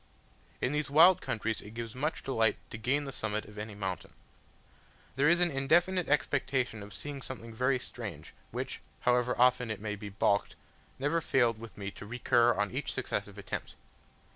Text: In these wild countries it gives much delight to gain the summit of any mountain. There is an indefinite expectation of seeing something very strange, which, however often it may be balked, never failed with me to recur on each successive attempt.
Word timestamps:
In 0.61 0.71
these 0.71 0.89
wild 0.89 1.21
countries 1.21 1.61
it 1.61 1.75
gives 1.75 1.93
much 1.93 2.23
delight 2.23 2.57
to 2.71 2.79
gain 2.79 3.03
the 3.05 3.11
summit 3.11 3.45
of 3.45 3.59
any 3.59 3.75
mountain. 3.75 4.13
There 5.15 5.29
is 5.29 5.39
an 5.41 5.51
indefinite 5.51 6.09
expectation 6.09 6.81
of 6.81 6.91
seeing 6.91 7.21
something 7.21 7.53
very 7.53 7.77
strange, 7.77 8.33
which, 8.49 8.81
however 9.01 9.39
often 9.39 9.69
it 9.69 9.79
may 9.79 9.95
be 9.95 10.09
balked, 10.09 10.55
never 10.97 11.21
failed 11.21 11.59
with 11.59 11.77
me 11.77 11.91
to 11.91 12.07
recur 12.07 12.51
on 12.55 12.71
each 12.71 12.91
successive 12.91 13.37
attempt. 13.37 13.75